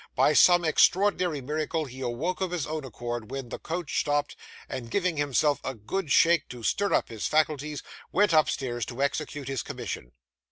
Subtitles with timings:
[0.15, 4.35] By some extraordinary miracle he awoke of his own accord, when the coach stopped,
[4.67, 9.47] and giving himself a good shake to stir up his faculties, went upstairs to execute
[9.47, 10.13] his commission.